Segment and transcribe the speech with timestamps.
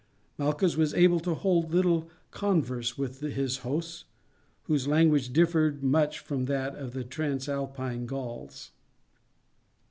[0.35, 4.05] Malchus was able to hold little converse with his hosts,
[4.63, 8.71] whose language differed much from that of the Transalpine Gauls.